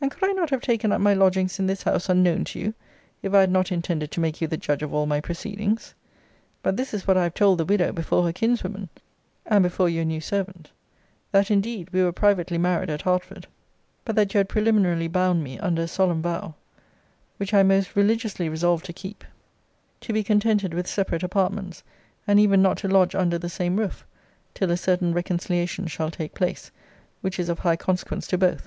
[0.00, 2.72] and could I not have taken up my lodgings in this house unknown to you,
[3.22, 5.94] if I had not intended to make you the judge of all my proceedings?
[6.62, 8.88] But this is what I have told the widow before her kinswomen,
[9.44, 10.70] and before your new servant
[11.32, 13.46] 'That indeed we were privately married at Hertford;
[14.06, 16.54] but that you had preliminarily bound me under a solemn vow,
[17.36, 19.22] which I am most religiously resolved to keep,
[20.00, 21.82] to be contented with separate apartments,
[22.26, 24.06] and even not to lodge under the same roof,
[24.54, 26.70] till a certain reconciliation shall take place,
[27.20, 28.66] which is of high consequence to both.'